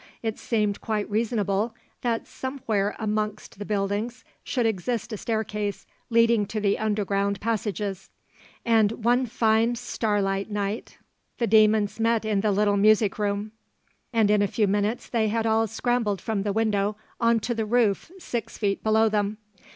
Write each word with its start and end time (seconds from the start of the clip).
It 0.23 0.39
seemed 0.39 0.81
quite 0.81 1.07
reasonable 1.11 1.75
that 2.01 2.25
somewhere 2.25 2.95
amongst 2.97 3.59
the 3.59 3.65
buildings 3.65 4.25
should 4.43 4.65
exist 4.65 5.13
a 5.13 5.17
staircase 5.17 5.85
leading 6.09 6.47
to 6.47 6.59
the 6.59 6.79
underground 6.79 7.39
passages, 7.39 8.09
and 8.65 9.05
one 9.05 9.27
fine, 9.27 9.75
starlight 9.75 10.49
night 10.49 10.97
the 11.37 11.45
demons 11.45 11.99
met 11.99 12.25
in 12.25 12.41
the 12.41 12.51
little 12.51 12.77
music 12.77 13.19
room, 13.19 13.51
and 14.11 14.31
in 14.31 14.41
a 14.41 14.47
few 14.47 14.65
minutes 14.65 15.07
they 15.07 15.27
had 15.27 15.45
all 15.45 15.67
scrambled 15.67 16.19
from 16.19 16.41
the 16.41 16.51
window 16.51 16.95
on 17.19 17.39
to 17.41 17.53
the 17.53 17.67
roof 17.67 18.09
six 18.17 18.57
feet 18.57 18.83
below 18.83 19.07
them. 19.07 19.37